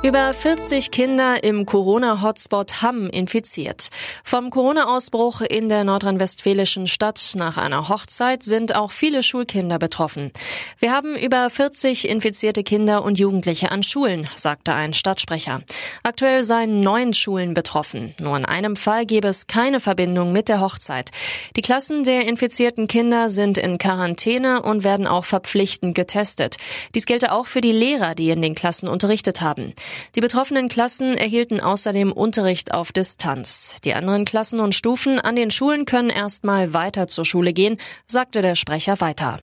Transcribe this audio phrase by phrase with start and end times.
[0.00, 3.88] Über 40 Kinder im Corona-Hotspot Hamm infiziert.
[4.22, 10.30] Vom Corona-Ausbruch in der nordrhein-westfälischen Stadt nach einer Hochzeit sind auch viele Schulkinder betroffen.
[10.78, 15.62] Wir haben über 40 infizierte Kinder und Jugendliche an Schulen, sagte ein Stadtsprecher.
[16.04, 18.14] Aktuell seien neun Schulen betroffen.
[18.20, 21.10] Nur in einem Fall gäbe es keine Verbindung mit der Hochzeit.
[21.56, 26.56] Die Klassen der infizierten Kinder sind in Quarantäne und werden auch verpflichtend getestet.
[26.94, 29.74] Dies gelte auch für die Lehrer, die in den Klassen unterrichtet haben.
[30.14, 33.76] Die betroffenen Klassen erhielten außerdem Unterricht auf Distanz.
[33.84, 38.42] Die anderen Klassen und Stufen an den Schulen können erstmal weiter zur Schule gehen, sagte
[38.42, 39.40] der Sprecher weiter.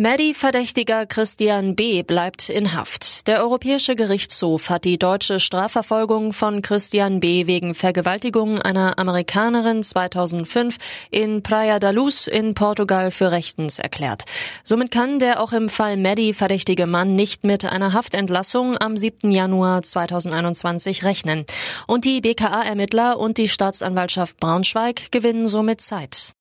[0.00, 2.04] Maddie-Verdächtiger Christian B.
[2.04, 3.26] bleibt in Haft.
[3.26, 7.48] Der Europäische Gerichtshof hat die deutsche Strafverfolgung von Christian B.
[7.48, 10.76] wegen Vergewaltigung einer Amerikanerin 2005
[11.10, 14.22] in Praia da Luz in Portugal für rechtens erklärt.
[14.62, 19.32] Somit kann der auch im Fall Maddie verdächtige Mann nicht mit einer Haftentlassung am 7.
[19.32, 21.44] Januar 2021 rechnen.
[21.88, 26.37] Und die BKA-Ermittler und die Staatsanwaltschaft Braunschweig gewinnen somit Zeit.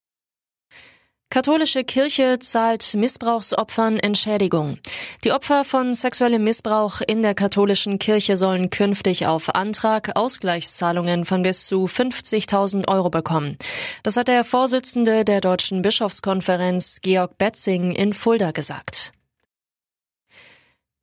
[1.30, 4.78] Katholische Kirche zahlt Missbrauchsopfern Entschädigung.
[5.26, 11.44] Die Opfer von sexuellem Missbrauch in der katholischen Kirche sollen künftig auf Antrag Ausgleichszahlungen von
[11.44, 13.58] bis zu 50.000 Euro bekommen.
[14.04, 19.12] Das hat der Vorsitzende der Deutschen Bischofskonferenz Georg Betzing in Fulda gesagt.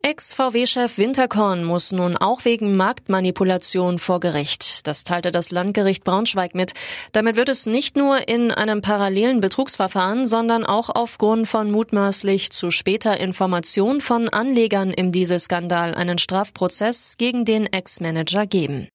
[0.04, 4.86] Ex-VW-Chef Winterkorn muss nun auch wegen Marktmanipulation vor Gericht.
[4.86, 6.74] Das teilte das Landgericht Braunschweig mit.
[7.12, 12.70] Damit wird es nicht nur in einem parallelen Betrugsverfahren, sondern auch aufgrund von mutmaßlich zu
[12.70, 18.88] später Information von Anlegern im Dieselskandal einen Strafprozess gegen den Ex-Manager geben.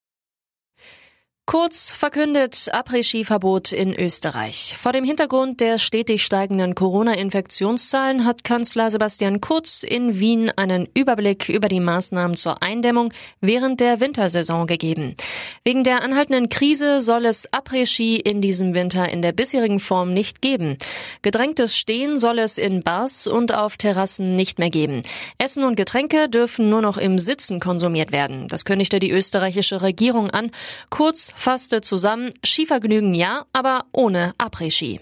[1.49, 4.75] Kurz verkündet Après-Ski-Verbot in Österreich.
[4.79, 11.49] Vor dem Hintergrund der stetig steigenden Corona-Infektionszahlen hat Kanzler Sebastian Kurz in Wien einen Überblick
[11.49, 13.11] über die Maßnahmen zur Eindämmung
[13.41, 15.15] während der Wintersaison gegeben.
[15.63, 20.43] Wegen der anhaltenden Krise soll es Après-Ski in diesem Winter in der bisherigen Form nicht
[20.43, 20.77] geben.
[21.23, 25.01] Gedrängtes Stehen soll es in Bars und auf Terrassen nicht mehr geben.
[25.39, 28.47] Essen und Getränke dürfen nur noch im Sitzen konsumiert werden.
[28.49, 30.51] Das kündigte die österreichische Regierung an.
[30.91, 34.99] Kurz fasste zusammen, Skivergnügen ja, aber ohne Après-Ski.